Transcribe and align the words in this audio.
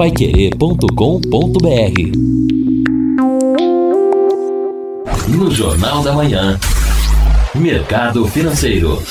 paiquerê.com.br 0.00 0.88
No 5.28 5.50
Jornal 5.50 6.02
da 6.02 6.14
Manhã, 6.14 6.58
Mercado 7.54 8.26
Financeiro. 8.26 9.02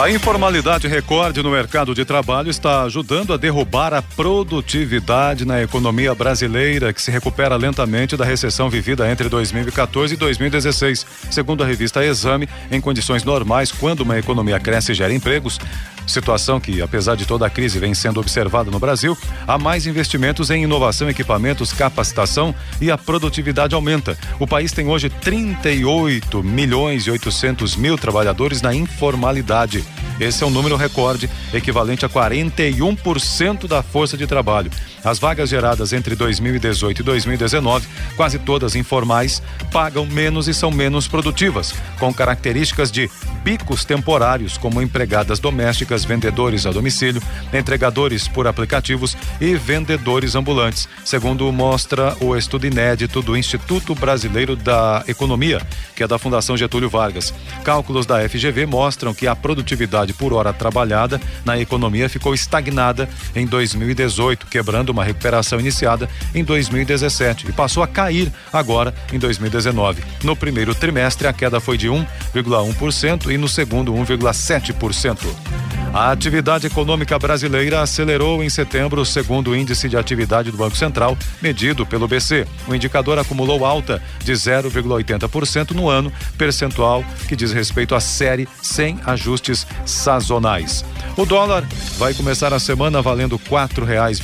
A 0.00 0.08
informalidade 0.08 0.88
recorde 0.88 1.42
no 1.42 1.50
mercado 1.50 1.94
de 1.94 2.06
trabalho 2.06 2.48
está 2.48 2.84
ajudando 2.84 3.34
a 3.34 3.36
derrubar 3.36 3.92
a 3.92 4.00
produtividade 4.00 5.44
na 5.44 5.62
economia 5.62 6.14
brasileira, 6.14 6.90
que 6.90 7.02
se 7.02 7.10
recupera 7.10 7.54
lentamente 7.56 8.16
da 8.16 8.24
recessão 8.24 8.70
vivida 8.70 9.10
entre 9.10 9.28
2014 9.28 10.14
e 10.14 10.16
2016. 10.16 11.04
Segundo 11.30 11.62
a 11.62 11.66
revista 11.66 12.02
Exame, 12.02 12.48
em 12.72 12.80
condições 12.80 13.24
normais, 13.24 13.70
quando 13.70 14.00
uma 14.00 14.18
economia 14.18 14.58
cresce 14.58 14.92
e 14.92 14.94
gera 14.94 15.12
empregos, 15.12 15.60
Situação 16.06 16.60
que, 16.60 16.82
apesar 16.82 17.14
de 17.14 17.26
toda 17.26 17.46
a 17.46 17.50
crise, 17.50 17.78
vem 17.78 17.94
sendo 17.94 18.20
observada 18.20 18.70
no 18.70 18.78
Brasil, 18.78 19.16
há 19.46 19.58
mais 19.58 19.86
investimentos 19.86 20.50
em 20.50 20.64
inovação, 20.64 21.08
equipamentos, 21.08 21.72
capacitação 21.72 22.54
e 22.80 22.90
a 22.90 22.98
produtividade 22.98 23.74
aumenta. 23.74 24.18
O 24.38 24.46
país 24.46 24.72
tem 24.72 24.88
hoje 24.88 25.08
38 25.08 26.42
milhões 26.42 27.06
e 27.06 27.10
800 27.10 27.76
mil 27.76 27.96
trabalhadores 27.96 28.60
na 28.62 28.74
informalidade. 28.74 29.84
Esse 30.20 30.44
é 30.44 30.46
um 30.46 30.50
número 30.50 30.76
recorde, 30.76 31.30
equivalente 31.52 32.04
a 32.04 32.08
41% 32.08 33.66
da 33.66 33.82
força 33.82 34.18
de 34.18 34.26
trabalho. 34.26 34.70
As 35.02 35.18
vagas 35.18 35.48
geradas 35.48 35.94
entre 35.94 36.14
2018 36.14 37.00
e 37.00 37.02
2019, 37.02 37.88
quase 38.16 38.38
todas 38.38 38.76
informais, 38.76 39.42
pagam 39.72 40.04
menos 40.04 40.46
e 40.46 40.52
são 40.52 40.70
menos 40.70 41.08
produtivas, 41.08 41.74
com 41.98 42.12
características 42.12 42.92
de 42.92 43.10
bicos 43.42 43.82
temporários, 43.82 44.58
como 44.58 44.82
empregadas 44.82 45.38
domésticas, 45.38 46.04
vendedores 46.04 46.66
a 46.66 46.70
domicílio, 46.70 47.22
entregadores 47.52 48.28
por 48.28 48.46
aplicativos 48.46 49.16
e 49.40 49.54
vendedores 49.54 50.34
ambulantes, 50.34 50.86
segundo 51.02 51.50
mostra 51.50 52.14
o 52.20 52.36
estudo 52.36 52.66
inédito 52.66 53.22
do 53.22 53.34
Instituto 53.34 53.94
Brasileiro 53.94 54.54
da 54.54 55.02
Economia, 55.08 55.62
que 55.96 56.02
é 56.02 56.06
da 56.06 56.18
Fundação 56.18 56.58
Getúlio 56.58 56.90
Vargas. 56.90 57.32
Cálculos 57.64 58.04
da 58.04 58.28
FGV 58.28 58.66
mostram 58.66 59.14
que 59.14 59.26
a 59.26 59.34
produtividade 59.34 60.09
por 60.12 60.32
hora 60.32 60.52
trabalhada 60.52 61.20
na 61.44 61.58
economia 61.58 62.08
ficou 62.08 62.34
estagnada 62.34 63.08
em 63.34 63.46
2018, 63.46 64.46
quebrando 64.46 64.90
uma 64.90 65.04
recuperação 65.04 65.60
iniciada 65.60 66.08
em 66.34 66.44
2017 66.44 67.48
e 67.48 67.52
passou 67.52 67.82
a 67.82 67.88
cair 67.88 68.32
agora 68.52 68.94
em 69.12 69.18
2019. 69.18 70.02
No 70.22 70.36
primeiro 70.36 70.74
trimestre, 70.74 71.26
a 71.26 71.32
queda 71.32 71.60
foi 71.60 71.76
de 71.76 71.88
1,1% 71.88 73.30
e 73.30 73.38
no 73.38 73.48
segundo, 73.48 73.92
1,7%. 73.92 75.59
A 75.92 76.12
atividade 76.12 76.68
econômica 76.68 77.18
brasileira 77.18 77.82
acelerou 77.82 78.44
em 78.44 78.48
setembro, 78.48 79.04
segundo 79.04 79.50
o 79.50 79.56
índice 79.56 79.88
de 79.88 79.96
atividade 79.96 80.52
do 80.52 80.56
Banco 80.56 80.76
Central, 80.76 81.18
medido 81.42 81.84
pelo 81.84 82.06
BC. 82.06 82.46
O 82.68 82.74
indicador 82.74 83.18
acumulou 83.18 83.64
alta 83.64 84.00
de 84.22 84.32
0,80% 84.32 85.72
no 85.72 85.88
ano, 85.88 86.12
percentual 86.38 87.04
que 87.26 87.34
diz 87.34 87.52
respeito 87.52 87.96
à 87.96 88.00
série 88.00 88.48
sem 88.62 89.00
ajustes 89.04 89.66
sazonais. 89.84 90.84
O 91.16 91.24
dólar 91.24 91.64
vai 91.98 92.14
começar 92.14 92.52
a 92.52 92.58
semana 92.58 93.02
valendo 93.02 93.38
quatro 93.38 93.84
reais, 93.84 94.20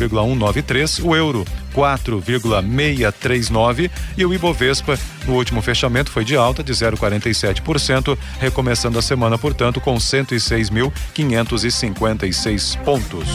o 1.03 1.17
euro 1.17 1.45
4,639 1.77 3.91
e 4.17 4.25
o 4.25 4.33
Ibovespa 4.33 4.99
no 5.27 5.35
último 5.35 5.61
fechamento 5.61 6.11
foi 6.11 6.25
de 6.25 6.35
alta 6.35 6.65
de 6.65 6.73
0,47%, 6.73 8.17
recomeçando 8.41 8.99
a 8.99 9.03
semana, 9.03 9.37
portanto, 9.37 9.79
com 9.81 9.97
106.556 9.97 12.79
pontos. 12.83 13.29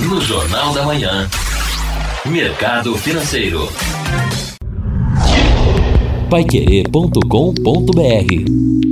No 0.00 0.20
Jornal 0.20 0.74
da 0.74 0.84
Manhã, 0.84 1.30
Mercado 2.24 2.98
Financeiro. 2.98 3.72
Paiquerê.com.br 6.28 8.85